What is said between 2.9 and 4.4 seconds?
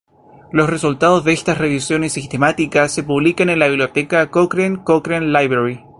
se publican en la Biblioteca